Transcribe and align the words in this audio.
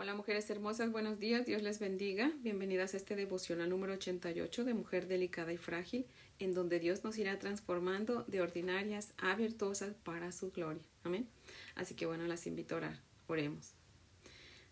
Hola 0.00 0.14
mujeres 0.14 0.48
hermosas, 0.48 0.92
buenos 0.92 1.18
días, 1.18 1.44
Dios 1.44 1.60
les 1.60 1.80
bendiga. 1.80 2.30
Bienvenidas 2.42 2.94
a 2.94 2.96
este 2.98 3.16
devocional 3.16 3.68
número 3.68 3.94
88 3.94 4.64
de 4.64 4.72
Mujer 4.72 5.08
Delicada 5.08 5.52
y 5.52 5.56
Frágil, 5.56 6.06
en 6.38 6.54
donde 6.54 6.78
Dios 6.78 7.02
nos 7.02 7.18
irá 7.18 7.36
transformando 7.40 8.22
de 8.28 8.40
ordinarias 8.40 9.12
a 9.18 9.34
virtuosas 9.34 9.96
para 10.04 10.30
su 10.30 10.52
gloria. 10.52 10.84
Amén. 11.02 11.26
Así 11.74 11.96
que 11.96 12.06
bueno, 12.06 12.28
las 12.28 12.46
invito 12.46 12.76
a 12.76 12.78
orar. 12.78 13.00
Oremos. 13.26 13.72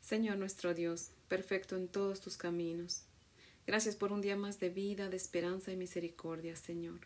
Señor 0.01 0.37
nuestro 0.37 0.75
Dios, 0.75 1.11
perfecto 1.27 1.75
en 1.75 1.89
todos 1.89 2.21
tus 2.21 2.37
caminos. 2.37 3.03
Gracias 3.67 3.97
por 3.97 4.13
un 4.13 4.21
día 4.21 4.37
más 4.37 4.61
de 4.61 4.71
vida, 4.71 5.09
de 5.09 5.17
esperanza 5.17 5.73
y 5.73 5.77
misericordia, 5.77 6.55
Señor. 6.55 7.01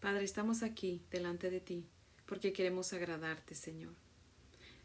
Padre, 0.00 0.24
estamos 0.24 0.62
aquí 0.62 1.02
delante 1.10 1.50
de 1.50 1.60
ti 1.60 1.84
porque 2.24 2.54
queremos 2.54 2.94
agradarte, 2.94 3.54
Señor. 3.54 3.92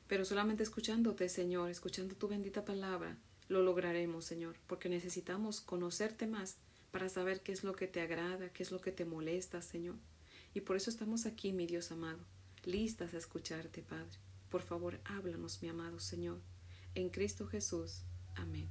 Pero 0.10 0.26
solamente 0.26 0.64
escuchándote, 0.64 1.30
Señor, 1.30 1.70
escuchando 1.70 2.16
tu 2.16 2.28
bendita 2.28 2.66
palabra, 2.66 3.16
lo 3.48 3.62
lograremos, 3.62 4.26
Señor, 4.26 4.55
porque 4.66 4.90
necesitamos 4.90 5.62
conocerte 5.62 6.26
más 6.26 6.58
para 6.90 7.09
saber 7.09 7.41
qué 7.41 7.52
es 7.52 7.63
lo 7.63 7.73
que 7.73 7.86
te 7.86 8.02
agrada, 8.02 8.50
qué 8.50 8.64
es 8.64 8.72
lo 8.72 8.81
que 8.81 8.91
te 8.91 9.05
molesta, 9.05 9.62
Señor. 9.62 9.98
Y 10.55 10.62
por 10.62 10.76
eso 10.77 10.90
estamos 10.90 11.27
aquí, 11.27 11.53
mi 11.53 11.67
Dios 11.67 11.91
amado, 11.91 12.17
listas 12.66 13.14
a 13.14 13.20
escucharte, 13.20 13.84
Padre. 13.84 14.17
Por 14.50 14.64
favor, 14.64 15.00
háblanos, 15.05 15.62
mi 15.62 15.70
amado 15.70 16.00
Señor. 16.00 16.41
En 16.95 17.09
Cristo 17.09 17.45
Jesús. 17.45 18.02
Amén. 18.36 18.67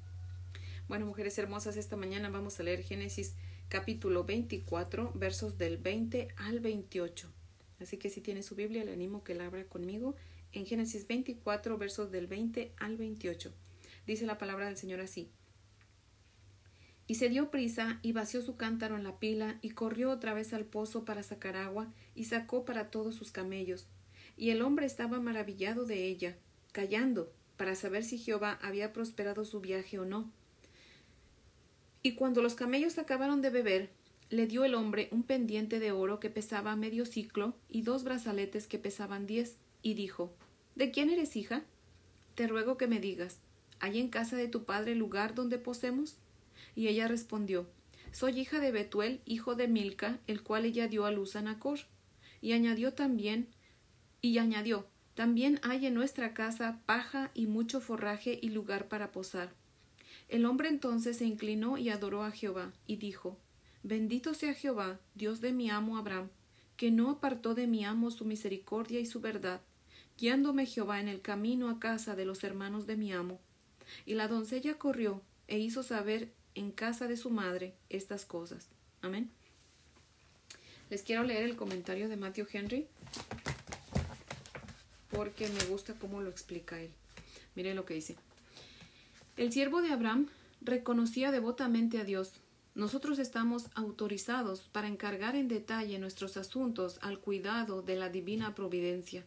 Bueno, 0.89 1.07
mujeres 1.07 1.39
hermosas, 1.39 1.77
esta 1.77 1.97
mañana 1.97 2.31
vamos 2.31 2.59
a 2.59 2.65
leer 2.65 2.83
Génesis 2.83 3.37
capítulo 3.69 4.25
24, 4.25 5.13
versos 5.15 5.57
del 5.57 5.79
20 5.79 6.35
al 6.37 6.59
28. 6.59 7.31
Así 7.79 7.97
que 7.97 8.11
si 8.11 8.21
tiene 8.21 8.43
su 8.43 8.57
Biblia, 8.57 8.85
le 8.85 8.93
animo 8.93 9.23
que 9.23 9.37
la 9.37 9.47
abra 9.47 9.65
conmigo 9.67 10.17
en 10.53 10.67
Génesis 10.67 11.07
24, 11.07 11.79
versos 11.79 12.11
del 12.11 12.27
20 12.27 12.73
al 12.79 12.97
28. 12.97 13.53
Dice 14.07 14.27
la 14.27 14.39
palabra 14.39 14.67
del 14.67 14.77
Señor 14.77 15.01
así. 15.01 15.31
Y 17.07 17.15
se 17.15 17.29
dio 17.29 17.51
prisa 17.51 18.01
y 18.03 18.13
vació 18.13 18.43
su 18.43 18.57
cántaro 18.57 18.97
en 18.97 19.05
la 19.05 19.19
pila 19.19 19.59
y 19.63 19.71
corrió 19.71 20.11
otra 20.11 20.35
vez 20.35 20.53
al 20.53 20.67
pozo 20.67 21.05
para 21.05 21.23
sacar 21.23 21.57
agua 21.57 21.93
y 22.15 22.25
sacó 22.25 22.65
para 22.65 22.91
todos 22.91 23.15
sus 23.15 23.31
camellos. 23.31 23.87
Y 24.37 24.51
el 24.51 24.63
hombre 24.63 24.87
estaba 24.87 25.21
maravillado 25.21 25.85
de 25.85 26.07
ella, 26.07 26.37
callando, 26.73 27.33
para 27.57 27.75
saber 27.75 28.05
si 28.05 28.19
Jehová 28.19 28.59
había 28.63 28.93
prosperado 28.93 29.45
su 29.45 29.61
viaje 29.61 29.99
o 29.99 30.05
no. 30.05 30.31
Y 32.03 32.15
cuando 32.15 32.43
los 32.43 32.55
camellos 32.55 32.99
acabaron 32.99 33.41
de 33.43 33.51
beber, 33.51 33.91
le 34.31 34.47
dio 34.47 34.65
el 34.65 34.75
hombre 34.75 35.09
un 35.11 35.23
pendiente 35.23 35.81
de 35.81 35.93
oro 35.93 36.21
que 36.21 36.31
pesaba 36.31 36.77
medio 36.77 37.07
ciclo 37.07 37.57
y 37.69 37.83
dos 37.83 38.05
brazaletes 38.05 38.67
que 38.67 38.79
pesaban 38.79 39.27
diez 39.27 39.57
y 39.83 39.95
dijo 39.95 40.33
¿De 40.75 40.91
quién 40.91 41.11
eres 41.11 41.37
hija? 41.37 41.63
Te 42.35 42.47
ruego 42.47 42.77
que 42.77 42.87
me 42.87 43.01
digas 43.01 43.39
¿Hay 43.81 44.01
en 44.01 44.09
casa 44.09 44.37
de 44.37 44.49
tu 44.49 44.65
padre 44.65 44.95
lugar 44.95 45.35
donde 45.35 45.59
posemos? 45.59 46.17
Y 46.75 46.89
ella 46.89 47.09
respondió 47.09 47.67
Soy 48.13 48.41
hija 48.41 48.61
de 48.61 48.73
Betuel, 48.73 49.21
hijo 49.25 49.55
de 49.55 49.69
Milca, 49.69 50.19
el 50.27 50.43
cual 50.43 50.65
ella 50.65 50.89
dio 50.89 51.05
a 51.05 51.11
luz 51.11 51.37
a 51.37 51.43
Nacor. 51.43 51.81
Y 52.41 52.53
añadió 52.53 52.95
también, 52.95 53.49
y 54.21 54.39
añadió, 54.39 54.87
también 55.15 55.59
hay 55.63 55.87
en 55.87 55.95
nuestra 55.95 56.33
casa 56.33 56.81
paja 56.87 57.33
y 57.35 57.47
mucho 57.47 57.81
forraje 57.81 58.39
y 58.41 58.51
lugar 58.51 58.89
para 58.89 59.11
posar. 59.11 59.53
El 60.29 60.45
hombre 60.45 60.69
entonces 60.69 61.17
se 61.17 61.25
inclinó 61.25 61.79
y 61.79 61.89
adoró 61.89 62.23
a 62.23 62.31
Jehová, 62.31 62.73
y 62.87 62.97
dijo, 62.97 63.37
Bendito 63.83 64.35
sea 64.35 64.55
Jehová, 64.55 65.01
Dios 65.15 65.41
de 65.41 65.53
mi 65.53 65.71
amo 65.71 65.99
Abraham, 65.99 66.29
que 66.77 66.91
no 66.91 67.11
apartó 67.11 67.55
de 67.55 67.67
mi 67.67 67.85
amo 67.85 68.11
su 68.11 68.25
misericordia 68.25 69.01
y 69.01 69.07
su 69.07 69.21
verdad, 69.21 69.61
guiándome 70.19 70.67
Jehová 70.67 71.01
en 71.01 71.09
el 71.09 71.23
camino 71.23 71.71
a 71.71 71.79
casa 71.79 72.17
de 72.17 72.25
los 72.25 72.43
hermanos 72.43 72.87
de 72.87 72.97
mi 72.97 73.13
amo. 73.13 73.41
Y 74.05 74.15
la 74.15 74.29
doncella 74.29 74.77
corrió 74.77 75.23
e 75.47 75.59
hizo 75.59 75.83
saber 75.83 76.33
en 76.55 76.73
casa 76.73 77.07
de 77.07 77.17
su 77.17 77.31
madre 77.31 77.75
estas 77.89 78.27
cosas. 78.27 78.69
Amén. 79.01 79.31
Les 80.91 81.03
quiero 81.03 81.23
leer 81.23 81.45
el 81.45 81.57
comentario 81.57 82.09
de 82.09 82.17
Matthew 82.17 82.49
Henry 82.53 82.87
porque 85.11 85.49
me 85.49 85.65
gusta 85.65 85.95
cómo 85.95 86.21
lo 86.21 86.31
explica 86.31 86.81
él. 86.81 86.91
Miren 87.55 87.77
lo 87.77 87.85
que 87.85 87.95
dice. 87.95 88.17
El 89.37 89.53
siervo 89.53 89.83
de 89.83 89.93
Abraham 89.93 90.29
reconocía 90.61 91.31
devotamente 91.31 91.99
a 91.99 92.05
Dios. 92.05 92.33
Nosotros 92.75 93.19
estamos 93.19 93.67
autorizados 93.75 94.69
para 94.73 94.89
encargar 94.89 95.37
en 95.37 95.49
detalle 95.49 95.99
nuestros 95.99 96.37
asuntos 96.37 96.99
al 97.03 97.21
cuidado 97.21 97.83
de 97.83 97.97
la 97.97 98.09
divina 98.09 98.55
providencia. 98.55 99.25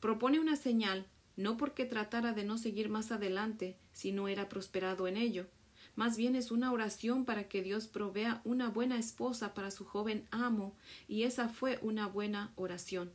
Propone 0.00 0.40
una 0.40 0.56
señal, 0.56 1.06
no 1.36 1.56
porque 1.56 1.84
tratara 1.84 2.32
de 2.32 2.44
no 2.44 2.58
seguir 2.58 2.88
más 2.88 3.10
adelante 3.10 3.76
si 3.92 4.12
no 4.12 4.28
era 4.28 4.48
prosperado 4.48 5.08
en 5.08 5.16
ello. 5.16 5.46
Más 5.96 6.16
bien 6.16 6.34
es 6.34 6.50
una 6.50 6.72
oración 6.72 7.24
para 7.24 7.48
que 7.48 7.62
Dios 7.62 7.86
provea 7.86 8.40
una 8.44 8.68
buena 8.68 8.98
esposa 8.98 9.54
para 9.54 9.70
su 9.70 9.84
joven 9.84 10.26
amo, 10.30 10.76
y 11.08 11.22
esa 11.22 11.48
fue 11.48 11.78
una 11.82 12.06
buena 12.08 12.52
oración. 12.56 13.12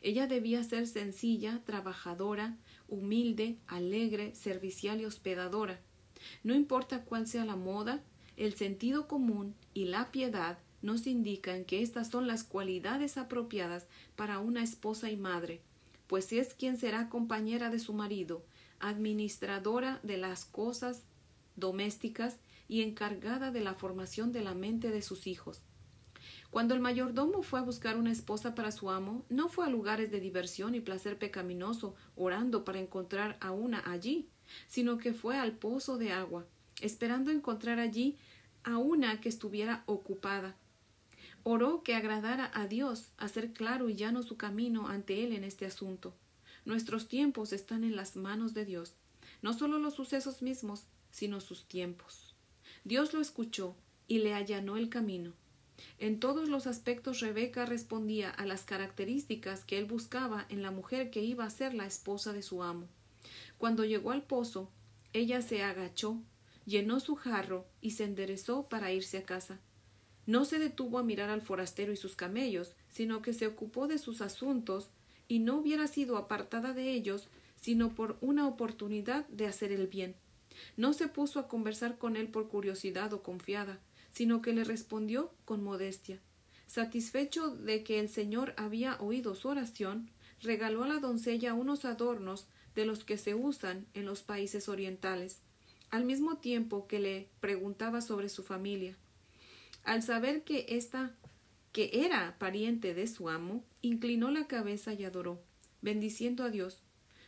Ella 0.00 0.26
debía 0.26 0.62
ser 0.64 0.86
sencilla, 0.86 1.62
trabajadora, 1.64 2.56
humilde, 2.88 3.58
alegre, 3.66 4.34
servicial 4.34 5.00
y 5.00 5.04
hospedadora. 5.04 5.80
No 6.42 6.54
importa 6.54 7.04
cuál 7.04 7.26
sea 7.26 7.44
la 7.44 7.56
moda, 7.56 8.02
el 8.36 8.54
sentido 8.54 9.08
común 9.08 9.54
y 9.74 9.86
la 9.86 10.10
piedad 10.10 10.58
nos 10.82 11.06
indican 11.06 11.64
que 11.64 11.82
estas 11.82 12.10
son 12.10 12.26
las 12.26 12.44
cualidades 12.44 13.16
apropiadas 13.16 13.86
para 14.16 14.38
una 14.38 14.62
esposa 14.62 15.10
y 15.10 15.16
madre 15.16 15.60
pues 16.06 16.32
es 16.32 16.54
quien 16.54 16.76
será 16.76 17.08
compañera 17.08 17.70
de 17.70 17.78
su 17.78 17.92
marido, 17.92 18.44
administradora 18.80 20.00
de 20.02 20.18
las 20.18 20.44
cosas 20.44 21.02
domésticas 21.56 22.36
y 22.68 22.82
encargada 22.82 23.50
de 23.50 23.60
la 23.60 23.74
formación 23.74 24.32
de 24.32 24.42
la 24.42 24.54
mente 24.54 24.90
de 24.90 25.02
sus 25.02 25.26
hijos. 25.26 25.62
Cuando 26.50 26.74
el 26.74 26.80
mayordomo 26.80 27.42
fue 27.42 27.58
a 27.58 27.62
buscar 27.62 27.96
una 27.96 28.12
esposa 28.12 28.54
para 28.54 28.70
su 28.70 28.90
amo, 28.90 29.24
no 29.28 29.48
fue 29.48 29.66
a 29.66 29.70
lugares 29.70 30.10
de 30.10 30.20
diversión 30.20 30.74
y 30.74 30.80
placer 30.80 31.18
pecaminoso 31.18 31.94
orando 32.16 32.64
para 32.64 32.78
encontrar 32.78 33.36
a 33.40 33.50
una 33.50 33.82
allí, 33.90 34.28
sino 34.68 34.98
que 34.98 35.12
fue 35.12 35.36
al 35.36 35.52
pozo 35.52 35.98
de 35.98 36.12
agua, 36.12 36.46
esperando 36.80 37.30
encontrar 37.30 37.80
allí 37.80 38.16
a 38.62 38.78
una 38.78 39.20
que 39.20 39.28
estuviera 39.28 39.82
ocupada, 39.86 40.56
Oró 41.46 41.82
que 41.82 41.94
agradara 41.94 42.50
a 42.54 42.66
Dios 42.66 43.08
hacer 43.18 43.52
claro 43.52 43.90
y 43.90 43.96
llano 43.96 44.22
su 44.22 44.38
camino 44.38 44.88
ante 44.88 45.22
Él 45.22 45.34
en 45.34 45.44
este 45.44 45.66
asunto. 45.66 46.14
Nuestros 46.64 47.06
tiempos 47.06 47.52
están 47.52 47.84
en 47.84 47.96
las 47.96 48.16
manos 48.16 48.54
de 48.54 48.64
Dios, 48.64 48.94
no 49.42 49.52
solo 49.52 49.78
los 49.78 49.92
sucesos 49.92 50.40
mismos, 50.40 50.84
sino 51.10 51.42
sus 51.42 51.66
tiempos. 51.66 52.34
Dios 52.84 53.12
lo 53.12 53.20
escuchó 53.20 53.76
y 54.08 54.20
le 54.20 54.32
allanó 54.32 54.78
el 54.78 54.88
camino. 54.88 55.34
En 55.98 56.18
todos 56.18 56.48
los 56.48 56.66
aspectos 56.66 57.20
Rebeca 57.20 57.66
respondía 57.66 58.30
a 58.30 58.46
las 58.46 58.64
características 58.64 59.64
que 59.64 59.76
él 59.76 59.84
buscaba 59.84 60.46
en 60.48 60.62
la 60.62 60.70
mujer 60.70 61.10
que 61.10 61.22
iba 61.22 61.44
a 61.44 61.50
ser 61.50 61.74
la 61.74 61.84
esposa 61.84 62.32
de 62.32 62.42
su 62.42 62.62
amo. 62.62 62.88
Cuando 63.58 63.84
llegó 63.84 64.12
al 64.12 64.22
pozo, 64.22 64.70
ella 65.12 65.42
se 65.42 65.62
agachó, 65.62 66.22
llenó 66.64 67.00
su 67.00 67.16
jarro 67.16 67.66
y 67.82 67.90
se 67.90 68.04
enderezó 68.04 68.66
para 68.68 68.92
irse 68.92 69.18
a 69.18 69.24
casa. 69.24 69.60
No 70.26 70.44
se 70.44 70.58
detuvo 70.58 70.98
a 70.98 71.02
mirar 71.02 71.30
al 71.30 71.42
forastero 71.42 71.92
y 71.92 71.96
sus 71.96 72.16
camellos, 72.16 72.74
sino 72.88 73.22
que 73.22 73.32
se 73.32 73.46
ocupó 73.46 73.86
de 73.88 73.98
sus 73.98 74.20
asuntos 74.20 74.90
y 75.28 75.38
no 75.38 75.56
hubiera 75.56 75.86
sido 75.86 76.16
apartada 76.16 76.72
de 76.72 76.92
ellos 76.92 77.28
sino 77.64 77.94
por 77.94 78.18
una 78.20 78.46
oportunidad 78.46 79.26
de 79.28 79.46
hacer 79.46 79.72
el 79.72 79.86
bien. 79.86 80.16
No 80.76 80.92
se 80.92 81.08
puso 81.08 81.40
a 81.40 81.48
conversar 81.48 81.96
con 81.96 82.14
él 82.14 82.28
por 82.28 82.50
curiosidad 82.50 83.14
o 83.14 83.22
confiada, 83.22 83.80
sino 84.12 84.42
que 84.42 84.52
le 84.52 84.64
respondió 84.64 85.32
con 85.46 85.64
modestia. 85.64 86.20
Satisfecho 86.66 87.48
de 87.56 87.82
que 87.82 88.00
el 88.00 88.10
Señor 88.10 88.52
había 88.58 89.00
oído 89.00 89.34
su 89.34 89.48
oración, 89.48 90.10
regaló 90.42 90.84
a 90.84 90.88
la 90.88 90.98
doncella 90.98 91.54
unos 91.54 91.86
adornos 91.86 92.48
de 92.74 92.84
los 92.84 93.02
que 93.02 93.16
se 93.16 93.34
usan 93.34 93.86
en 93.94 94.04
los 94.04 94.22
países 94.22 94.68
orientales, 94.68 95.40
al 95.88 96.04
mismo 96.04 96.36
tiempo 96.36 96.86
que 96.86 97.00
le 97.00 97.28
preguntaba 97.40 98.02
sobre 98.02 98.28
su 98.28 98.42
familia. 98.42 98.98
Al 99.84 100.02
saber 100.02 100.44
que 100.44 100.66
ésta 100.70 101.14
que 101.72 101.90
era 102.04 102.36
pariente 102.38 102.94
de 102.94 103.06
su 103.06 103.28
amo, 103.28 103.64
inclinó 103.82 104.30
la 104.30 104.46
cabeza 104.46 104.94
y 104.94 105.04
adoró, 105.04 105.42
bendiciendo 105.82 106.44
a 106.44 106.50
Dios. 106.50 106.82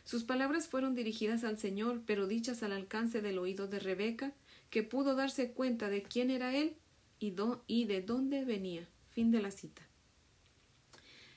Sus 0.05 0.23
palabras 0.23 0.69
fueron 0.69 0.95
dirigidas 0.95 1.43
al 1.43 1.57
Señor, 1.57 2.01
pero 2.05 2.27
dichas 2.27 2.63
al 2.63 2.71
alcance 2.71 3.21
del 3.21 3.39
oído 3.39 3.67
de 3.67 3.79
Rebeca, 3.79 4.33
que 4.69 4.83
pudo 4.83 5.15
darse 5.15 5.51
cuenta 5.51 5.89
de 5.89 6.01
quién 6.01 6.31
era 6.31 6.55
él 6.55 6.77
y, 7.19 7.35
y 7.67 7.85
de 7.85 8.01
dónde 8.01 8.45
venía. 8.45 8.87
Fin 9.11 9.31
de 9.31 9.41
la 9.41 9.51
cita. 9.51 9.87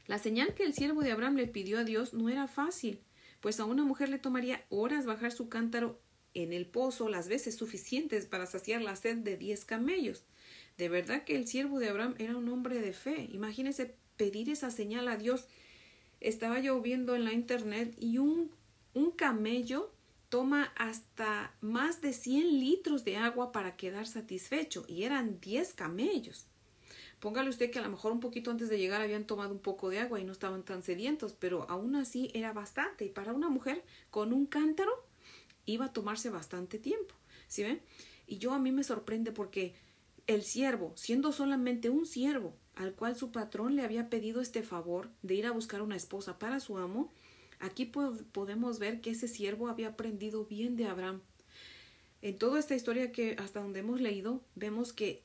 La 0.06 0.18
señal 0.18 0.54
que 0.54 0.64
el 0.64 0.72
siervo 0.72 1.02
de 1.02 1.12
Abraham 1.12 1.36
le 1.36 1.46
pidió 1.46 1.78
a 1.78 1.84
Dios 1.84 2.14
no 2.14 2.28
era 2.28 2.46
fácil, 2.46 3.00
pues 3.40 3.58
a 3.58 3.64
una 3.64 3.84
mujer 3.84 4.08
le 4.08 4.18
tomaría 4.18 4.64
horas 4.68 5.04
bajar 5.04 5.32
su 5.32 5.48
cántaro 5.48 6.00
en 6.34 6.52
el 6.52 6.66
pozo 6.66 7.08
las 7.08 7.28
veces 7.28 7.56
suficientes 7.56 8.26
para 8.26 8.46
saciar 8.46 8.82
la 8.82 8.96
sed 8.96 9.18
de 9.18 9.36
diez 9.36 9.64
camellos. 9.64 10.26
De 10.78 10.88
verdad 10.88 11.24
que 11.24 11.36
el 11.36 11.46
siervo 11.46 11.78
de 11.78 11.88
Abraham 11.88 12.14
era 12.18 12.36
un 12.36 12.48
hombre 12.48 12.80
de 12.80 12.92
fe. 12.92 13.28
Imagínese 13.32 13.94
pedir 14.16 14.50
esa 14.50 14.70
señal 14.70 15.08
a 15.08 15.16
Dios. 15.16 15.46
Estaba 16.20 16.60
yo 16.60 16.80
viendo 16.80 17.14
en 17.14 17.24
la 17.24 17.32
internet 17.32 17.94
y 17.98 18.18
un, 18.18 18.50
un 18.94 19.10
camello 19.10 19.92
toma 20.30 20.72
hasta 20.76 21.54
más 21.60 22.00
de 22.00 22.12
100 22.12 22.60
litros 22.60 23.04
de 23.04 23.16
agua 23.16 23.52
para 23.52 23.76
quedar 23.76 24.06
satisfecho 24.06 24.84
y 24.86 25.02
eran 25.02 25.40
10 25.40 25.74
camellos. 25.74 26.46
Póngale 27.18 27.50
usted 27.50 27.70
que 27.70 27.78
a 27.78 27.82
lo 27.82 27.90
mejor 27.90 28.12
un 28.12 28.20
poquito 28.20 28.50
antes 28.50 28.70
de 28.70 28.78
llegar 28.78 29.02
habían 29.02 29.26
tomado 29.26 29.52
un 29.52 29.58
poco 29.58 29.90
de 29.90 29.98
agua 29.98 30.20
y 30.20 30.24
no 30.24 30.32
estaban 30.32 30.64
tan 30.64 30.82
sedientos, 30.82 31.34
pero 31.38 31.68
aún 31.68 31.94
así 31.94 32.30
era 32.32 32.54
bastante. 32.54 33.04
Y 33.04 33.10
para 33.10 33.34
una 33.34 33.50
mujer 33.50 33.84
con 34.10 34.32
un 34.32 34.46
cántaro 34.46 35.04
iba 35.66 35.86
a 35.86 35.92
tomarse 35.92 36.30
bastante 36.30 36.78
tiempo. 36.78 37.14
¿Sí 37.46 37.62
ven? 37.62 37.82
Y 38.26 38.38
yo 38.38 38.52
a 38.52 38.58
mí 38.58 38.72
me 38.72 38.84
sorprende 38.84 39.32
porque 39.32 39.74
el 40.26 40.42
siervo, 40.42 40.92
siendo 40.96 41.32
solamente 41.32 41.90
un 41.90 42.06
siervo, 42.06 42.54
al 42.74 42.94
cual 42.94 43.16
su 43.16 43.32
patrón 43.32 43.76
le 43.76 43.82
había 43.82 44.08
pedido 44.08 44.40
este 44.40 44.62
favor 44.62 45.10
de 45.22 45.34
ir 45.34 45.46
a 45.46 45.52
buscar 45.52 45.82
una 45.82 45.96
esposa 45.96 46.38
para 46.38 46.60
su 46.60 46.78
amo, 46.78 47.12
aquí 47.58 47.84
podemos 47.84 48.78
ver 48.78 49.00
que 49.00 49.10
ese 49.10 49.28
siervo 49.28 49.68
había 49.68 49.88
aprendido 49.88 50.44
bien 50.46 50.76
de 50.76 50.86
Abraham. 50.86 51.20
En 52.22 52.38
toda 52.38 52.58
esta 52.58 52.74
historia 52.74 53.12
que 53.12 53.36
hasta 53.38 53.60
donde 53.60 53.80
hemos 53.80 54.00
leído, 54.00 54.42
vemos 54.54 54.92
que, 54.92 55.22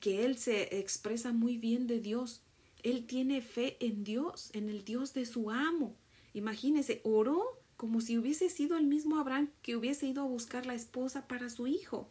que 0.00 0.24
él 0.24 0.36
se 0.36 0.78
expresa 0.78 1.32
muy 1.32 1.56
bien 1.56 1.86
de 1.86 2.00
Dios. 2.00 2.42
Él 2.82 3.06
tiene 3.06 3.40
fe 3.40 3.76
en 3.80 4.04
Dios, 4.04 4.50
en 4.52 4.68
el 4.68 4.84
Dios 4.84 5.14
de 5.14 5.24
su 5.24 5.50
amo. 5.50 5.96
Imagínese, 6.34 7.00
oró 7.02 7.60
como 7.76 8.00
si 8.00 8.18
hubiese 8.18 8.50
sido 8.50 8.76
el 8.76 8.86
mismo 8.86 9.18
Abraham 9.18 9.50
que 9.62 9.76
hubiese 9.76 10.06
ido 10.06 10.22
a 10.22 10.26
buscar 10.26 10.66
la 10.66 10.74
esposa 10.74 11.26
para 11.26 11.48
su 11.48 11.66
hijo. 11.66 12.10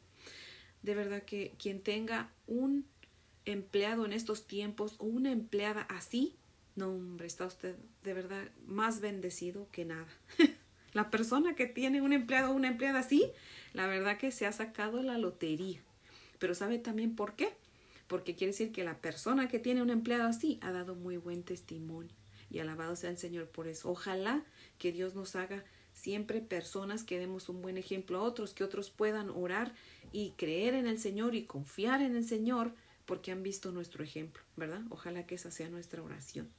De 0.85 0.93
verdad 0.93 1.23
que 1.23 1.55
quien 1.57 1.81
tenga 1.81 2.29
un 2.45 2.85
empleado 3.45 4.05
en 4.05 4.13
estos 4.13 4.45
tiempos 4.45 4.93
o 4.99 5.05
una 5.05 5.31
empleada 5.31 5.81
así, 5.89 6.35
no, 6.75 6.89
hombre, 6.89 7.25
está 7.25 7.47
usted 7.47 7.75
de 8.03 8.13
verdad 8.13 8.51
más 8.67 9.01
bendecido 9.01 9.67
que 9.71 9.83
nada. 9.83 10.05
la 10.93 11.09
persona 11.09 11.55
que 11.55 11.65
tiene 11.65 12.03
un 12.03 12.13
empleado 12.13 12.51
o 12.51 12.53
una 12.53 12.67
empleada 12.67 12.99
así, 12.99 13.31
la 13.73 13.87
verdad 13.87 14.19
que 14.19 14.29
se 14.29 14.45
ha 14.45 14.51
sacado 14.51 15.01
la 15.01 15.17
lotería. 15.17 15.81
Pero 16.37 16.53
¿sabe 16.53 16.77
también 16.77 17.15
por 17.15 17.35
qué? 17.35 17.49
Porque 18.05 18.35
quiere 18.35 18.51
decir 18.51 18.71
que 18.71 18.83
la 18.83 18.99
persona 18.99 19.47
que 19.47 19.57
tiene 19.57 19.81
un 19.81 19.89
empleado 19.89 20.25
así 20.25 20.59
ha 20.61 20.71
dado 20.71 20.93
muy 20.93 21.17
buen 21.17 21.41
testimonio. 21.41 22.13
Y 22.51 22.59
alabado 22.59 22.95
sea 22.95 23.09
el 23.09 23.17
Señor 23.17 23.47
por 23.47 23.67
eso. 23.67 23.89
Ojalá 23.89 24.43
que 24.77 24.91
Dios 24.91 25.15
nos 25.15 25.35
haga 25.35 25.63
siempre 25.95 26.41
personas 26.41 27.03
que 27.03 27.17
demos 27.17 27.49
un 27.49 27.63
buen 27.63 27.79
ejemplo 27.79 28.19
a 28.19 28.21
otros, 28.21 28.53
que 28.53 28.63
otros 28.63 28.91
puedan 28.91 29.31
orar 29.31 29.73
y 30.11 30.31
creer 30.37 30.75
en 30.75 30.85
el 30.85 30.99
Señor 30.99 31.33
y 31.33 31.45
confiar 31.45 32.03
en 32.03 32.15
el 32.15 32.25
Señor 32.25 32.73
porque 33.07 33.31
han 33.31 33.41
visto 33.41 33.71
nuestro 33.71 34.03
ejemplo, 34.03 34.43
¿verdad? 34.55 34.81
Ojalá 34.89 35.25
que 35.25 35.35
esa 35.35 35.49
sea 35.49 35.69
nuestra 35.69 36.03
oración. 36.03 36.49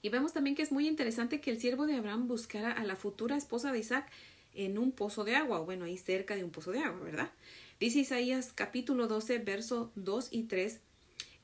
Y 0.00 0.08
vemos 0.08 0.32
también 0.32 0.56
que 0.56 0.62
es 0.62 0.72
muy 0.72 0.86
interesante 0.88 1.40
que 1.40 1.50
el 1.50 1.60
siervo 1.60 1.86
de 1.86 1.94
Abraham 1.94 2.28
buscara 2.28 2.72
a 2.72 2.84
la 2.84 2.96
futura 2.96 3.36
esposa 3.36 3.72
de 3.72 3.80
Isaac 3.80 4.10
en 4.54 4.78
un 4.78 4.92
pozo 4.92 5.24
de 5.24 5.36
agua, 5.36 5.60
o 5.60 5.64
bueno, 5.64 5.84
ahí 5.84 5.98
cerca 5.98 6.34
de 6.34 6.44
un 6.44 6.50
pozo 6.50 6.72
de 6.72 6.80
agua, 6.80 7.00
¿verdad? 7.00 7.30
Dice 7.78 8.00
Isaías 8.00 8.52
capítulo 8.54 9.06
12, 9.06 9.38
verso 9.38 9.92
2 9.96 10.28
y 10.30 10.44
3, 10.44 10.80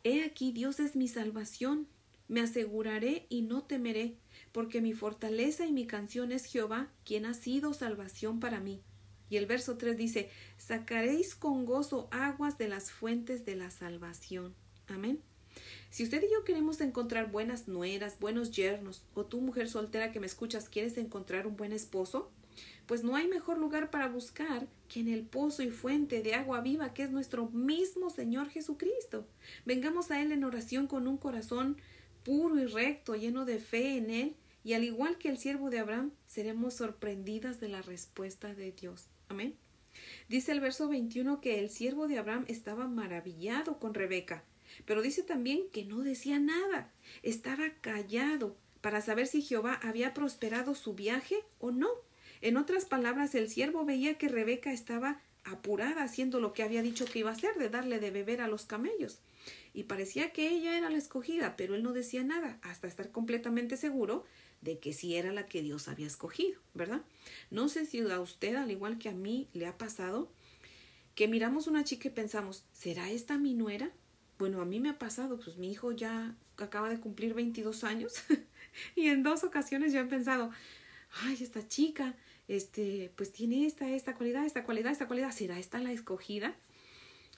He 0.05 0.25
aquí 0.25 0.53
Dios 0.53 0.81
es 0.81 0.97
mi 0.97 1.09
salvación, 1.09 1.87
me 2.29 2.41
aseguraré 2.41 3.27
y 3.29 3.43
no 3.43 3.65
temeré, 3.65 4.17
porque 4.53 4.81
mi 4.81 4.93
fortaleza 4.93 5.67
y 5.67 5.73
mi 5.73 5.87
canción 5.87 6.33
es 6.33 6.45
Jehová, 6.47 6.91
quien 7.05 7.27
ha 7.27 7.35
sido 7.35 7.75
salvación 7.75 8.41
para 8.41 8.61
mí. 8.61 8.81
Y 9.31 9.37
el 9.37 9.47
verso 9.47 9.77
3 9.77 9.97
dice, 9.97 10.31
sacaréis 10.57 11.35
con 11.35 11.65
gozo 11.65 12.09
aguas 12.11 12.59
de 12.59 12.69
las 12.69 12.91
fuentes 12.91 13.45
de 13.45 13.57
la 13.57 13.71
salvación. 13.71 14.55
Amén. 14.87 15.21
Si 15.91 16.03
usted 16.03 16.23
y 16.23 16.33
yo 16.33 16.45
queremos 16.45 16.81
encontrar 16.81 17.31
buenas 17.31 17.69
nueras, 17.69 18.19
buenos 18.19 18.51
yernos, 18.51 19.03
o 19.15 19.25
tú 19.25 19.41
mujer 19.41 19.69
soltera 19.69 20.13
que 20.13 20.21
me 20.21 20.27
escuchas 20.27 20.69
quieres 20.69 20.99
encontrar 20.99 21.47
un 21.47 21.57
buen 21.57 21.73
esposo, 21.73 22.31
pues 22.87 23.03
no 23.03 23.17
hay 23.17 23.29
mejor 23.29 23.59
lugar 23.59 23.91
para 23.91 24.09
buscar 24.09 24.67
que 24.89 25.01
en 25.01 25.09
el 25.09 25.23
pozo 25.23 25.63
y 25.63 25.71
fuente 25.71 26.23
de 26.23 26.35
agua 26.35 26.61
viva 26.61 26.93
que 26.93 27.03
es 27.03 27.11
nuestro 27.11 27.49
mismo 27.51 28.11
Señor 28.11 28.51
Jesucristo. 28.51 29.27
Vengamos 29.65 30.11
a 30.11 30.21
Él 30.21 30.33
en 30.33 30.45
oración 30.45 30.87
con 30.87 31.09
un 31.09 31.17
corazón 31.17 31.77
puro 32.25 32.59
y 32.59 32.67
recto, 32.67 33.15
lleno 33.15 33.45
de 33.45 33.59
fe 33.59 33.97
en 33.97 34.11
Él, 34.11 34.37
y 34.65 34.73
al 34.73 34.83
igual 34.83 35.19
que 35.19 35.29
el 35.29 35.39
siervo 35.39 35.71
de 35.71 35.79
Abraham, 35.79 36.11
seremos 36.27 36.75
sorprendidas 36.75 37.61
de 37.61 37.69
la 37.69 37.83
respuesta 37.83 38.55
de 38.55 38.73
Dios. 38.73 39.09
Amén. 39.29 39.55
Dice 40.29 40.53
el 40.53 40.61
verso 40.61 40.89
21 40.89 41.41
que 41.41 41.61
el 41.61 41.71
siervo 41.71 42.09
de 42.09 42.19
Abraham 42.19 42.47
estaba 42.49 42.89
maravillado 42.89 43.79
con 43.79 43.95
Rebeca, 43.95 44.43
pero 44.87 45.03
dice 45.03 45.23
también 45.23 45.61
que 45.73 45.85
no 45.85 46.01
decía 46.01 46.41
nada, 46.41 46.91
estaba 47.23 47.71
callado 47.81 48.57
para 48.81 49.03
saber 49.03 49.27
si 49.27 49.43
Jehová 49.43 49.79
había 49.83 50.15
prosperado 50.15 50.75
su 50.75 50.95
viaje 50.95 51.37
o 51.59 51.71
no. 51.71 51.89
En 52.41 52.57
otras 52.57 52.87
palabras, 52.87 53.35
el 53.35 53.49
siervo 53.49 53.85
veía 53.85 54.19
que 54.19 54.29
Rebeca 54.29 54.73
estaba 54.73 55.21
apurada 55.45 56.03
haciendo 56.03 56.41
lo 56.41 56.53
que 56.55 56.63
había 56.63 56.83
dicho 56.83 57.05
que 57.05 57.21
iba 57.21 57.31
a 57.31 57.35
hacer, 57.35 57.55
de 57.57 57.69
darle 57.69 58.01
de 58.01 58.11
beber 58.11 58.41
a 58.41 58.49
los 58.49 58.65
camellos 58.65 59.21
y 59.75 59.83
parecía 59.85 60.33
que 60.33 60.49
ella 60.49 60.79
era 60.79 60.89
la 60.89 60.97
escogida, 60.97 61.57
pero 61.57 61.75
él 61.75 61.83
no 61.83 61.93
decía 61.93 62.23
nada 62.23 62.59
hasta 62.63 62.87
estar 62.87 63.11
completamente 63.11 63.77
seguro 63.77 64.25
de 64.61 64.79
que 64.79 64.93
sí 64.93 65.17
era 65.17 65.33
la 65.33 65.47
que 65.47 65.63
Dios 65.63 65.89
había 65.89 66.07
escogido, 66.07 66.61
¿verdad? 66.73 67.03
No 67.51 67.69
sé 67.69 67.85
si 67.85 68.01
a 68.01 68.21
usted, 68.21 68.55
al 68.55 68.71
igual 68.71 68.99
que 68.99 69.09
a 69.09 69.13
mí, 69.13 69.49
le 69.53 69.67
ha 69.67 69.77
pasado 69.77 70.31
que 71.17 71.29
miramos 71.29 71.67
una 71.67 71.85
chica 71.85 72.09
y 72.09 72.13
pensamos, 72.13 72.65
¿será 72.73 73.11
esta 73.11 73.37
mi 73.37 73.53
nuera? 73.53 73.91
Bueno, 74.39 74.63
a 74.63 74.65
mí 74.65 74.79
me 74.79 74.91
ha 74.91 74.99
pasado, 74.99 75.39
pues 75.39 75.57
mi 75.57 75.71
hijo 75.71 75.93
ya 75.93 76.35
acaba 76.57 76.89
de 76.89 77.01
cumplir 77.01 77.35
22 77.35 77.83
años 77.83 78.13
y 78.97 79.09
en 79.09 79.25
dos 79.25 79.43
ocasiones 79.43 79.93
yo 79.93 80.01
he 80.01 80.05
pensado, 80.05 80.51
ay, 81.23 81.37
esta 81.41 81.67
chica, 81.67 82.15
este, 82.47 83.13
pues 83.17 83.33
tiene 83.33 83.67
esta, 83.67 83.91
esta 83.91 84.15
cualidad, 84.15 84.47
esta 84.47 84.65
cualidad, 84.65 84.93
esta 84.93 85.09
cualidad, 85.09 85.33
¿será 85.33 85.59
esta 85.59 85.79
la 85.81 85.93
escogida? 85.93 86.55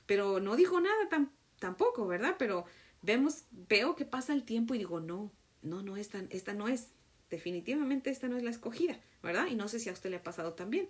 Pero 0.06 0.38
no 0.38 0.54
dijo 0.54 0.80
nada 0.80 1.08
tan 1.08 1.30
tampoco, 1.58 2.06
¿verdad? 2.06 2.36
Pero 2.38 2.64
vemos, 3.02 3.44
veo 3.50 3.96
que 3.96 4.04
pasa 4.04 4.32
el 4.32 4.44
tiempo 4.44 4.74
y 4.74 4.78
digo, 4.78 5.00
no, 5.00 5.32
no, 5.62 5.82
no, 5.82 5.96
esta, 5.96 6.22
esta 6.30 6.54
no 6.54 6.68
es, 6.68 6.88
definitivamente 7.30 8.10
esta 8.10 8.28
no 8.28 8.36
es 8.36 8.42
la 8.42 8.50
escogida, 8.50 9.00
¿verdad? 9.22 9.46
Y 9.50 9.54
no 9.54 9.68
sé 9.68 9.80
si 9.80 9.88
a 9.88 9.92
usted 9.92 10.10
le 10.10 10.16
ha 10.16 10.22
pasado 10.22 10.54
también. 10.54 10.88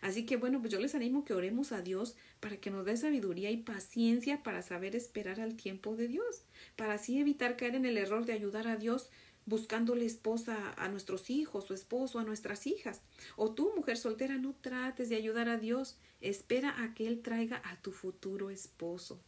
Así 0.00 0.26
que 0.26 0.36
bueno, 0.36 0.60
pues 0.60 0.72
yo 0.72 0.80
les 0.80 0.94
animo 0.94 1.24
que 1.24 1.34
oremos 1.34 1.72
a 1.72 1.82
Dios 1.82 2.16
para 2.40 2.56
que 2.56 2.70
nos 2.70 2.84
dé 2.84 2.96
sabiduría 2.96 3.50
y 3.50 3.58
paciencia 3.58 4.42
para 4.42 4.62
saber 4.62 4.96
esperar 4.96 5.40
al 5.40 5.56
tiempo 5.56 5.96
de 5.96 6.08
Dios, 6.08 6.42
para 6.76 6.94
así 6.94 7.18
evitar 7.18 7.56
caer 7.56 7.74
en 7.74 7.86
el 7.86 7.96
error 7.96 8.26
de 8.26 8.32
ayudar 8.32 8.68
a 8.68 8.76
Dios 8.76 9.10
buscándole 9.48 10.04
esposa 10.04 10.74
a 10.76 10.88
nuestros 10.88 11.30
hijos 11.30 11.70
o 11.70 11.74
esposo 11.74 12.18
a 12.18 12.24
nuestras 12.24 12.66
hijas. 12.66 13.00
O 13.36 13.52
tú, 13.52 13.72
mujer 13.74 13.96
soltera, 13.96 14.36
no 14.36 14.54
trates 14.60 15.08
de 15.08 15.16
ayudar 15.16 15.48
a 15.48 15.56
Dios, 15.56 15.96
espera 16.20 16.82
a 16.82 16.92
que 16.92 17.08
Él 17.08 17.22
traiga 17.22 17.62
a 17.64 17.80
tu 17.80 17.92
futuro 17.92 18.50
esposo. 18.50 19.22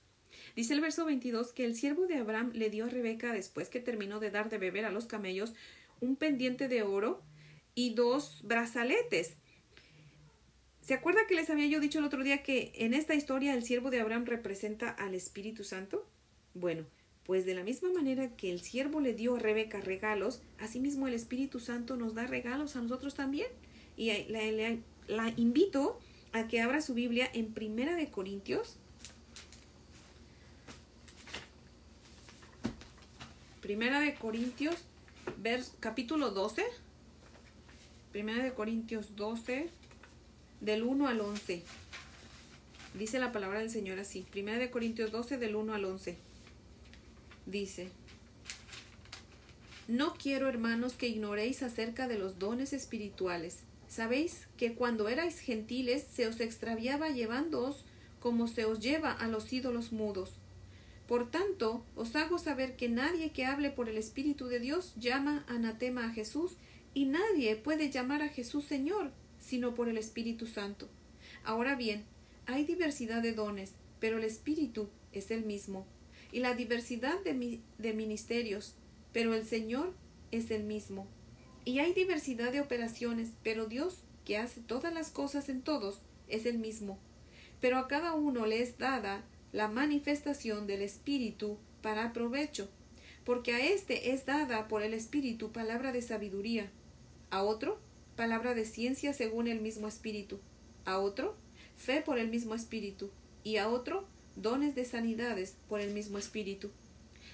Dice 0.56 0.75
el 0.75 0.80
verso 0.80 1.04
22 1.04 1.52
que 1.52 1.64
el 1.64 1.75
siervo 1.75 2.06
de 2.06 2.16
Abraham 2.16 2.52
le 2.54 2.70
dio 2.70 2.87
a 2.87 2.88
Rebeca, 2.88 3.32
después 3.32 3.68
que 3.68 3.80
terminó 3.80 4.20
de 4.20 4.30
dar 4.30 4.49
de 4.49 4.59
beber 4.59 4.85
a 4.85 4.90
los 4.90 5.06
camellos, 5.06 5.54
un 6.00 6.16
pendiente 6.16 6.68
de 6.68 6.82
oro 6.82 7.23
y 7.75 7.94
dos 7.94 8.40
brazaletes. 8.42 9.37
¿Se 10.82 10.94
acuerda 10.94 11.20
que 11.28 11.37
les 11.37 11.50
había 11.50 11.66
yo 11.66 11.78
dicho 11.78 12.00
el 12.00 12.04
otro 12.04 12.25
día 12.25 12.42
que 12.42 12.73
en 12.75 12.94
esta 12.94 13.14
historia 13.14 13.54
el 13.54 13.62
siervo 13.62 13.90
de 13.90 14.00
Abraham 14.00 14.25
representa 14.25 14.88
al 14.88 15.14
Espíritu 15.14 15.62
Santo? 15.62 16.04
Bueno, 16.52 16.85
pues 17.23 17.47
de 17.47 17.54
la 17.54 17.62
misma 17.62 17.92
manera 17.92 18.35
que 18.35 18.50
el 18.50 18.61
siervo 18.61 18.99
le 18.99 19.14
dio 19.14 19.37
a 19.37 19.38
Rebeca 19.38 19.80
regalos, 19.80 20.42
asimismo 20.59 21.06
el 21.06 21.14
Espíritu 21.14 21.61
Santo 21.61 21.94
nos 21.94 22.16
da 22.16 22.26
regalos 22.26 22.75
a 22.75 22.82
nosotros 22.82 23.14
también. 23.14 23.47
Y 23.97 24.11
la, 25.06 25.28
invito 25.37 26.00
a 26.32 26.49
que 26.49 26.61
abra 26.61 26.80
su 26.80 26.92
Biblia 26.92 27.30
en 27.32 27.54
Primera 27.54 27.94
de 27.94 28.11
Corintios 28.11 28.79
Primera 33.70 34.00
de 34.00 34.16
Corintios, 34.16 34.74
capítulo 35.78 36.32
12. 36.32 36.64
Primera 38.10 38.42
de 38.42 38.52
Corintios 38.52 39.14
12, 39.14 39.68
del 40.60 40.82
1 40.82 41.06
al 41.06 41.20
11. 41.20 41.62
Dice 42.94 43.20
la 43.20 43.30
palabra 43.30 43.60
del 43.60 43.70
Señor 43.70 44.00
así. 44.00 44.26
Primera 44.32 44.58
de 44.58 44.72
Corintios 44.72 45.12
12, 45.12 45.38
del 45.38 45.54
1 45.54 45.72
al 45.72 45.84
11. 45.84 46.16
Dice, 47.46 47.90
No 49.86 50.14
quiero, 50.14 50.48
hermanos, 50.48 50.94
que 50.94 51.06
ignoréis 51.06 51.62
acerca 51.62 52.08
de 52.08 52.18
los 52.18 52.40
dones 52.40 52.72
espirituales. 52.72 53.60
Sabéis 53.86 54.48
que 54.56 54.74
cuando 54.74 55.08
erais 55.08 55.38
gentiles 55.38 56.04
se 56.12 56.26
os 56.26 56.40
extraviaba 56.40 57.10
llevándoos 57.10 57.84
como 58.18 58.48
se 58.48 58.64
os 58.64 58.80
lleva 58.80 59.12
a 59.12 59.28
los 59.28 59.52
ídolos 59.52 59.92
mudos 59.92 60.39
por 61.10 61.28
tanto, 61.28 61.84
os 61.96 62.14
hago 62.14 62.38
saber 62.38 62.76
que 62.76 62.88
nadie 62.88 63.32
que 63.32 63.44
hable 63.44 63.72
por 63.72 63.88
el 63.88 63.98
Espíritu 63.98 64.46
de 64.46 64.60
Dios 64.60 64.94
llama 64.94 65.44
anatema 65.48 66.04
a 66.04 66.12
Jesús, 66.12 66.52
y 66.94 67.06
nadie 67.06 67.56
puede 67.56 67.90
llamar 67.90 68.22
a 68.22 68.28
Jesús 68.28 68.64
Señor, 68.64 69.10
sino 69.40 69.74
por 69.74 69.88
el 69.88 69.98
Espíritu 69.98 70.46
Santo. 70.46 70.88
Ahora 71.42 71.74
bien, 71.74 72.04
hay 72.46 72.64
diversidad 72.64 73.22
de 73.22 73.32
dones, 73.32 73.72
pero 73.98 74.18
el 74.18 74.24
Espíritu 74.24 74.88
es 75.10 75.32
el 75.32 75.44
mismo, 75.44 75.84
y 76.30 76.38
la 76.38 76.54
diversidad 76.54 77.18
de, 77.24 77.58
de 77.78 77.92
ministerios, 77.92 78.76
pero 79.12 79.34
el 79.34 79.44
Señor 79.44 79.92
es 80.30 80.52
el 80.52 80.62
mismo. 80.62 81.08
Y 81.64 81.80
hay 81.80 81.92
diversidad 81.92 82.52
de 82.52 82.60
operaciones, 82.60 83.32
pero 83.42 83.66
Dios 83.66 84.04
que 84.24 84.38
hace 84.38 84.60
todas 84.60 84.94
las 84.94 85.10
cosas 85.10 85.48
en 85.48 85.62
todos, 85.62 86.02
es 86.28 86.46
el 86.46 86.58
mismo. 86.58 87.00
Pero 87.60 87.78
a 87.78 87.88
cada 87.88 88.14
uno 88.14 88.46
le 88.46 88.62
es 88.62 88.78
dada 88.78 89.24
la 89.52 89.69
manifestación 89.69 90.66
del 90.66 90.83
Espíritu 90.83 91.59
para 91.83 92.12
provecho, 92.12 92.69
porque 93.25 93.52
a 93.52 93.61
éste 93.61 94.12
es 94.12 94.26
dada 94.26 94.69
por 94.69 94.83
el 94.83 94.95
Espíritu 94.95 95.52
palabra 95.52 95.92
de 95.92 96.02
sabiduría, 96.02 96.71
a 97.30 97.42
otro 97.42 97.78
palabra 98.16 98.54
de 98.54 98.64
ciencia 98.64 99.12
según 99.12 99.47
el 99.47 99.61
mismo 99.61 99.88
Espíritu, 99.88 100.38
a 100.85 100.99
otro 100.99 101.37
fe 101.76 102.02
por 102.02 102.19
el 102.19 102.28
mismo 102.28 102.54
Espíritu, 102.54 103.11
y 103.42 103.57
a 103.57 103.69
otro 103.69 104.04
dones 104.37 104.75
de 104.75 104.85
sanidades 104.85 105.57
por 105.69 105.80
el 105.80 105.92
mismo 105.92 106.19
Espíritu, 106.19 106.71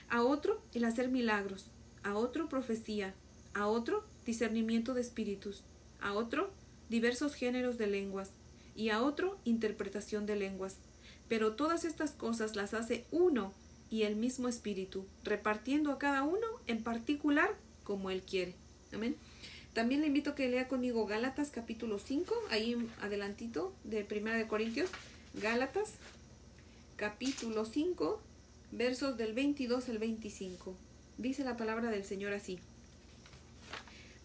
a 0.08 0.22
otro 0.22 0.62
el 0.74 0.84
hacer 0.84 1.08
milagros, 1.08 1.66
a 2.02 2.16
otro 2.16 2.48
profecía, 2.48 3.14
a 3.54 3.66
otro 3.66 4.04
discernimiento 4.24 4.94
de 4.94 5.00
espíritus, 5.00 5.64
a 6.00 6.12
otro 6.12 6.50
diversos 6.88 7.34
géneros 7.34 7.78
de 7.78 7.86
lenguas, 7.86 8.30
y 8.76 8.90
a 8.90 9.02
otro 9.02 9.38
interpretación 9.44 10.26
de 10.26 10.36
lenguas. 10.36 10.76
Pero 11.28 11.54
todas 11.54 11.84
estas 11.84 12.12
cosas 12.12 12.56
las 12.56 12.74
hace 12.74 13.04
uno 13.10 13.52
y 13.90 14.02
el 14.02 14.16
mismo 14.16 14.48
Espíritu, 14.48 15.06
repartiendo 15.24 15.92
a 15.92 15.98
cada 15.98 16.22
uno 16.22 16.46
en 16.66 16.82
particular 16.82 17.54
como 17.84 18.10
Él 18.10 18.22
quiere. 18.22 18.54
Amén. 18.92 19.16
También 19.72 20.00
le 20.00 20.06
invito 20.06 20.30
a 20.30 20.34
que 20.34 20.48
lea 20.48 20.68
conmigo 20.68 21.06
Gálatas 21.06 21.50
capítulo 21.50 21.98
5, 21.98 22.34
ahí 22.50 22.76
adelantito 23.02 23.74
de 23.84 24.04
Primera 24.04 24.36
de 24.36 24.46
Corintios, 24.46 24.90
Gálatas 25.34 25.94
capítulo 26.96 27.66
5, 27.66 28.20
versos 28.72 29.16
del 29.18 29.34
22 29.34 29.88
al 29.90 29.98
25. 29.98 30.74
Dice 31.18 31.44
la 31.44 31.56
palabra 31.56 31.90
del 31.90 32.04
Señor 32.04 32.32
así. 32.32 32.58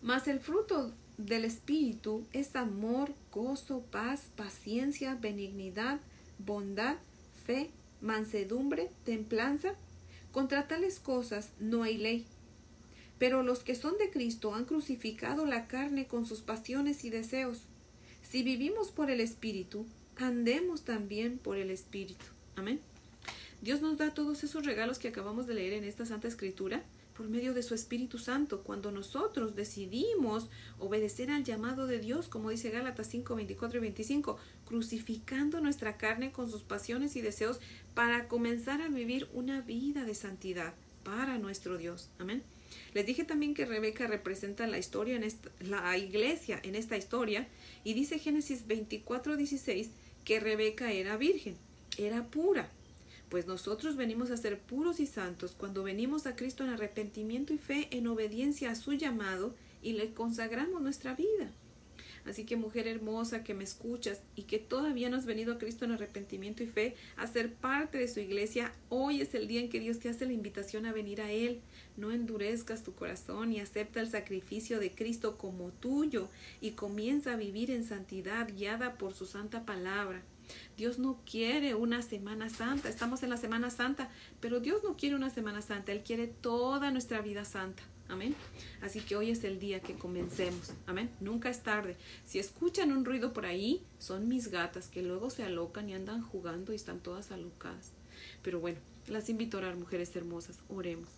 Mas 0.01 0.27
el 0.27 0.39
fruto 0.39 0.93
del 1.17 1.46
Espíritu 1.46 2.25
es 2.34 2.55
amor, 2.55 3.13
gozo, 3.31 3.81
paz, 3.91 4.24
paciencia, 4.36 5.15
benignidad, 5.15 6.00
bondad, 6.46 6.98
fe, 7.46 7.70
mansedumbre, 8.02 8.90
templanza. 9.06 9.74
Contra 10.32 10.68
tales 10.68 11.00
cosas 11.00 11.50
no 11.60 11.84
hay 11.84 11.98
ley. 11.98 12.26
Pero 13.20 13.44
los 13.44 13.60
que 13.60 13.76
son 13.76 13.98
de 13.98 14.10
Cristo 14.10 14.56
han 14.56 14.66
crucificado 14.66 15.46
la 15.46 15.68
carne 15.68 16.08
con 16.08 16.26
sus 16.26 16.42
pasiones 16.42 17.04
y 17.04 17.10
deseos. 17.10 17.64
Si 18.24 18.44
vivimos 18.44 18.92
por 18.92 19.12
el 19.12 19.20
Espíritu, 19.20 19.86
andemos 20.18 20.84
también 20.84 21.38
por 21.38 21.58
el 21.58 21.70
Espíritu. 21.70 22.26
Amén. 22.56 22.80
Dios 23.62 23.82
nos 23.82 23.98
da 23.98 24.14
todos 24.14 24.44
esos 24.44 24.66
regalos 24.66 24.98
que 24.98 25.10
acabamos 25.10 25.46
de 25.48 25.54
leer 25.54 25.74
en 25.74 25.84
esta 25.84 26.06
Santa 26.06 26.28
Escritura 26.28 26.84
por 27.15 27.30
medio 27.30 27.53
de 27.53 27.63
su 27.63 27.74
Espíritu 27.74 28.18
Santo, 28.18 28.63
cuando 28.63 28.91
nosotros 28.91 29.56
decidimos 29.56 30.50
obedecer 30.80 31.32
al 31.32 31.44
llamado 31.44 31.88
de 31.88 32.00
Dios, 32.00 32.27
como 32.27 32.50
dice 32.50 32.70
Gálatas 32.70 33.08
5, 33.08 33.36
24 33.36 33.77
y 33.77 33.82
25, 33.82 34.38
crucificando 34.65 35.62
nuestra 35.62 35.98
carne 35.98 36.32
con 36.32 36.50
sus 36.50 36.63
pasiones 36.63 37.15
y 37.15 37.22
deseos 37.22 37.60
para 37.94 38.27
comenzar 38.27 38.82
a 38.82 38.89
vivir 38.89 39.27
una 39.34 39.62
vida 39.62 40.06
de 40.06 40.15
santidad 40.15 40.74
para 41.03 41.38
nuestro 41.38 41.77
Dios. 41.77 42.10
Amén. 42.20 42.44
Les 42.94 43.06
dije 43.06 43.24
también 43.24 43.53
que 43.53 43.65
Rebeca 43.65 44.08
representa 44.08 44.68
la 44.68 44.77
historia 44.77 45.15
en 45.15 45.24
esta, 45.24 45.50
la 45.60 45.98
iglesia 45.98 46.60
en 46.63 46.75
esta 46.75 46.98
historia 46.98 47.48
y 47.84 47.94
dice 47.94 48.20
Génesis 48.20 48.68
24, 48.68 49.38
16 49.38 49.89
que 50.24 50.39
Rebeca 50.39 50.91
era 50.91 51.18
virgen, 51.18 51.58
era 51.98 52.25
pura 52.25 52.70
pues 53.32 53.48
nosotros 53.48 53.96
venimos 53.96 54.30
a 54.30 54.36
ser 54.36 54.60
puros 54.60 55.00
y 55.00 55.08
santos 55.08 55.56
cuando 55.58 55.84
venimos 55.84 56.28
a 56.28 56.36
Cristo 56.36 56.66
en 56.66 56.70
arrepentimiento 56.72 57.54
y 57.54 57.58
fe, 57.58 57.88
en 57.92 58.08
obediencia 58.08 58.70
a 58.70 58.76
su 58.76 58.92
llamado 58.92 59.56
y 59.82 59.94
le 59.94 60.14
consagramos 60.14 60.82
nuestra 60.82 61.16
vida. 61.16 61.50
Así 62.26 62.46
que 62.46 62.58
mujer 62.58 62.90
hermosa 62.90 63.42
que 63.42 63.54
me 63.54 63.64
escuchas 63.64 64.20
y 64.36 64.44
que 64.44 64.60
todavía 64.60 65.10
no 65.10 65.16
has 65.16 65.26
venido 65.26 65.54
a 65.54 65.58
Cristo 65.58 65.86
en 65.86 65.94
arrepentimiento 65.94 66.62
y 66.62 66.68
fe 66.68 66.96
a 67.16 67.26
ser 67.26 67.54
parte 67.54 67.98
de 68.00 68.10
su 68.10 68.20
iglesia, 68.20 68.74
hoy 68.90 69.22
es 69.22 69.34
el 69.34 69.48
día 69.48 69.62
en 69.62 69.70
que 69.70 69.80
Dios 69.80 70.00
te 70.00 70.10
hace 70.10 70.26
la 70.26 70.34
invitación 70.34 70.86
a 70.86 70.92
venir 70.92 71.22
a 71.22 71.32
Él. 71.32 71.62
No 71.96 72.12
endurezcas 72.12 72.84
tu 72.84 72.94
corazón 72.94 73.54
y 73.54 73.62
acepta 73.62 74.02
el 74.02 74.12
sacrificio 74.12 74.78
de 74.82 74.92
Cristo 74.92 75.38
como 75.38 75.70
tuyo 75.70 76.28
y 76.60 76.72
comienza 76.72 77.32
a 77.32 77.38
vivir 77.38 77.72
en 77.72 77.86
santidad 77.86 78.50
guiada 78.54 78.96
por 78.96 79.14
su 79.14 79.26
santa 79.26 79.66
palabra. 79.66 80.22
Dios 80.78 81.00
no 81.00 81.22
quiere 81.30 81.76
una 81.76 82.02
Semana 82.02 82.50
Santa, 82.50 82.90
estamos 82.90 83.24
en 83.24 83.30
la 83.30 83.38
Semana 83.38 83.70
Santa, 83.70 84.10
pero 84.40 84.60
Dios 84.60 84.84
no 84.84 84.98
quiere 84.98 85.16
una 85.16 85.30
Semana 85.30 85.62
Santa, 85.62 85.92
Él 85.92 86.04
quiere 86.04 86.28
toda 86.28 86.92
nuestra 86.92 87.22
vida 87.22 87.46
santa. 87.46 87.84
Amén. 88.12 88.36
Así 88.82 89.00
que 89.00 89.16
hoy 89.16 89.30
es 89.30 89.44
el 89.46 89.58
día 89.58 89.80
que 89.80 89.94
comencemos. 89.94 90.74
Amén. 90.86 91.10
Nunca 91.22 91.50
es 91.50 91.64
tarde. 91.64 91.96
Si 92.26 92.40
escuchan 92.40 92.92
un 92.92 93.06
ruido 93.06 93.32
por 93.32 93.46
ahí, 93.46 93.86
son 94.00 94.28
mis 94.28 94.50
gatas 94.50 94.90
que 94.90 95.02
luego 95.02 95.30
se 95.30 95.44
alocan 95.44 95.90
y 95.90 95.94
andan 95.94 96.22
jugando 96.22 96.74
y 96.74 96.76
están 96.76 97.00
todas 97.00 97.32
alocadas. 97.32 97.94
Pero 98.44 98.60
bueno, 98.60 98.80
las 99.08 99.30
invito 99.30 99.56
a 99.56 99.62
orar, 99.62 99.78
mujeres 99.78 100.14
hermosas. 100.14 100.60
Oremos. 100.68 101.10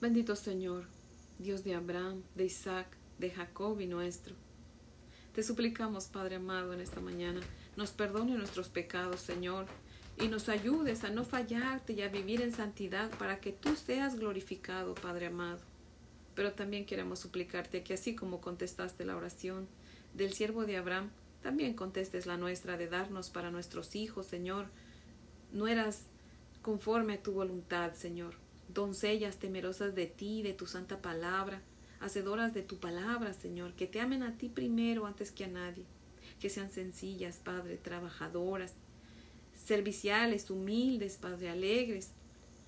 Bendito 0.00 0.36
Señor, 0.36 0.86
Dios 1.38 1.64
de 1.64 1.74
Abraham, 1.74 2.22
de 2.34 2.46
Isaac, 2.46 2.96
de 3.18 3.30
Jacob 3.30 3.80
y 3.80 3.86
nuestro. 3.86 4.34
Te 5.34 5.42
suplicamos, 5.42 6.06
Padre 6.06 6.36
amado, 6.36 6.72
en 6.72 6.80
esta 6.80 7.00
mañana, 7.00 7.40
nos 7.76 7.90
perdone 7.90 8.36
nuestros 8.36 8.68
pecados, 8.68 9.20
Señor, 9.20 9.66
y 10.16 10.28
nos 10.28 10.48
ayudes 10.48 11.02
a 11.02 11.10
no 11.10 11.24
fallarte 11.24 11.92
y 11.92 12.02
a 12.02 12.08
vivir 12.08 12.40
en 12.40 12.52
santidad 12.52 13.10
para 13.18 13.40
que 13.40 13.50
tú 13.50 13.74
seas 13.74 14.14
glorificado, 14.14 14.94
Padre 14.94 15.26
amado. 15.26 15.58
Pero 16.36 16.52
también 16.52 16.86
queremos 16.86 17.18
suplicarte 17.18 17.82
que 17.82 17.94
así 17.94 18.14
como 18.14 18.40
contestaste 18.40 19.04
la 19.04 19.16
oración 19.16 19.66
del 20.14 20.32
siervo 20.32 20.66
de 20.66 20.76
Abraham, 20.76 21.10
también 21.42 21.74
contestes 21.74 22.26
la 22.26 22.36
nuestra 22.36 22.76
de 22.76 22.86
darnos 22.86 23.30
para 23.30 23.50
nuestros 23.50 23.96
hijos, 23.96 24.26
Señor. 24.26 24.66
No 25.52 25.66
eras 25.66 26.04
conforme 26.62 27.14
a 27.14 27.22
tu 27.24 27.32
voluntad, 27.32 27.92
Señor. 27.94 28.34
Doncellas 28.68 29.38
temerosas 29.38 29.96
de 29.96 30.06
ti, 30.06 30.42
de 30.42 30.52
tu 30.52 30.66
santa 30.66 31.02
palabra, 31.02 31.60
hacedoras 32.00 32.54
de 32.54 32.62
tu 32.62 32.78
palabra, 32.78 33.32
Señor, 33.32 33.74
que 33.74 33.86
te 33.86 34.00
amen 34.00 34.22
a 34.22 34.36
ti 34.36 34.48
primero 34.48 35.06
antes 35.06 35.30
que 35.30 35.44
a 35.44 35.48
nadie, 35.48 35.84
que 36.40 36.50
sean 36.50 36.70
sencillas, 36.70 37.38
Padre, 37.38 37.76
trabajadoras, 37.76 38.74
serviciales, 39.64 40.50
humildes, 40.50 41.16
Padre, 41.16 41.50
alegres. 41.50 42.10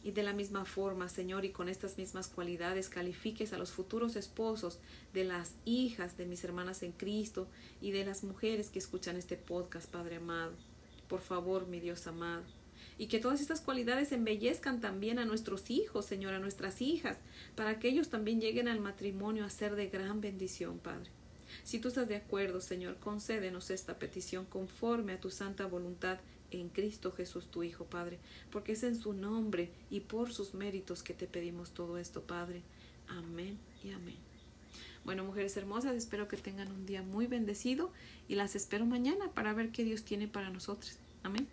Y 0.03 0.13
de 0.13 0.23
la 0.23 0.33
misma 0.33 0.65
forma, 0.65 1.09
Señor, 1.09 1.45
y 1.45 1.51
con 1.51 1.69
estas 1.69 1.99
mismas 1.99 2.29
cualidades, 2.29 2.89
califiques 2.89 3.53
a 3.53 3.59
los 3.59 3.73
futuros 3.73 4.15
esposos 4.15 4.79
de 5.13 5.25
las 5.25 5.55
hijas 5.65 6.17
de 6.17 6.27
mis 6.27 6.45
hermanas 6.45 6.85
en 6.85 6.93
Cristo 6.93 7.49
y 7.81 7.91
de 7.91 8.05
las 8.05 8.23
mujeres 8.23 8.71
que 8.71 8.79
escuchan 8.79 9.17
este 9.17 9.37
podcast, 9.37 9.91
Padre 9.91 10.17
amado. 10.17 10.53
Por 11.09 11.21
favor, 11.21 11.67
mi 11.67 11.81
Dios 11.81 12.07
amado 12.07 12.45
y 12.99 13.09
que 13.09 13.19
todas 13.19 13.41
estas 13.41 13.61
cualidades 13.61 14.13
embellezcan 14.13 14.81
también 14.81 15.19
a 15.19 15.25
nuestros 15.25 15.71
hijos, 15.71 16.07
Señor, 16.07 16.35
a 16.35 16.39
nuestras 16.39 16.81
hijas, 16.81 17.19
para 17.55 17.79
que 17.79 17.89
ellos 17.89 18.09
también 18.09 18.41
lleguen 18.41 18.69
al 18.69 18.81
matrimonio 18.81 19.45
a 19.45 19.51
ser 19.51 19.77
de 19.77 19.89
gran 19.89 20.21
bendición, 20.21 20.79
Padre. 20.79 21.11
Si 21.63 21.79
tú 21.79 21.89
estás 21.89 22.09
de 22.09 22.17
acuerdo, 22.17 22.61
Señor, 22.61 22.97
concédenos 22.97 23.71
esta 23.71 23.99
petición 23.99 24.47
conforme 24.47 25.13
a 25.13 25.21
tu 25.21 25.31
santa 25.31 25.67
voluntad 25.67 26.19
en 26.51 26.69
Cristo 26.69 27.13
Jesús, 27.13 27.51
tu 27.51 27.63
Hijo, 27.63 27.85
Padre, 27.85 28.19
porque 28.51 28.73
es 28.73 28.83
en 28.83 28.97
su 28.97 29.13
nombre 29.13 29.71
y 29.91 30.01
por 30.01 30.33
sus 30.33 30.55
méritos 30.55 31.03
que 31.03 31.15
te 31.15 31.27
pedimos 31.27 31.73
todo 31.73 31.99
esto, 31.99 32.23
Padre. 32.23 32.63
Amén 33.09 33.59
y 33.85 33.91
amén. 33.91 34.17
Bueno, 35.05 35.25
mujeres 35.25 35.57
hermosas, 35.57 35.95
espero 35.95 36.27
que 36.27 36.37
tengan 36.37 36.71
un 36.73 36.85
día 36.85 37.03
muy 37.03 37.27
bendecido 37.27 37.93
y 38.27 38.35
las 38.35 38.57
espero 38.57 38.87
mañana 38.87 39.31
para 39.33 39.53
ver 39.53 39.71
qué 39.71 39.85
Dios 39.85 40.03
tiene 40.03 40.27
para 40.27 40.51
nosotros. 40.51 40.99
Amén. 41.23 41.47